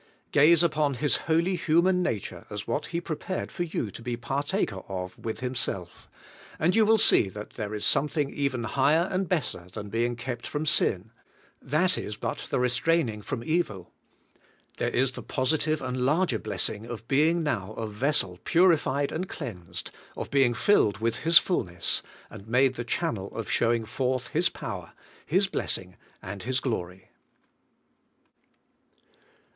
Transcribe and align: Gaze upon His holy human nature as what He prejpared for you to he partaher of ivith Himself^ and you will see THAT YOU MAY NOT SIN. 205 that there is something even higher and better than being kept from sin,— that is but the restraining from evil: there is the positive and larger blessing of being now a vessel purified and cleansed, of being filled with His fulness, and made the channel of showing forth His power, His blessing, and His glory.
Gaze 0.31 0.63
upon 0.63 0.95
His 0.95 1.17
holy 1.29 1.55
human 1.55 2.01
nature 2.01 2.47
as 2.49 2.65
what 2.65 2.87
He 2.87 2.99
prejpared 2.99 3.51
for 3.51 3.61
you 3.61 3.91
to 3.91 4.01
he 4.01 4.17
partaher 4.17 4.83
of 4.89 5.15
ivith 5.17 5.41
Himself^ 5.41 6.07
and 6.57 6.75
you 6.75 6.85
will 6.87 6.97
see 6.97 7.29
THAT 7.29 7.29
YOU 7.29 7.29
MAY 7.29 7.33
NOT 7.35 7.43
SIN. 7.43 7.57
205 7.57 7.57
that 7.57 7.57
there 7.69 7.75
is 7.75 7.85
something 7.85 8.29
even 8.31 8.63
higher 8.63 9.07
and 9.11 9.29
better 9.29 9.67
than 9.71 9.89
being 9.89 10.15
kept 10.15 10.47
from 10.47 10.65
sin,— 10.65 11.11
that 11.61 11.99
is 11.99 12.15
but 12.15 12.47
the 12.49 12.59
restraining 12.59 13.21
from 13.21 13.43
evil: 13.43 13.91
there 14.77 14.89
is 14.89 15.11
the 15.11 15.21
positive 15.21 15.83
and 15.83 15.97
larger 16.03 16.39
blessing 16.39 16.87
of 16.87 17.07
being 17.07 17.43
now 17.43 17.73
a 17.73 17.85
vessel 17.85 18.39
purified 18.43 19.11
and 19.11 19.29
cleansed, 19.29 19.91
of 20.17 20.31
being 20.31 20.55
filled 20.55 20.97
with 20.97 21.17
His 21.17 21.37
fulness, 21.37 22.01
and 22.31 22.47
made 22.47 22.73
the 22.73 22.83
channel 22.83 23.27
of 23.37 23.51
showing 23.51 23.85
forth 23.85 24.29
His 24.29 24.49
power, 24.49 24.93
His 25.23 25.45
blessing, 25.45 25.95
and 26.23 26.41
His 26.41 26.59
glory. 26.59 27.11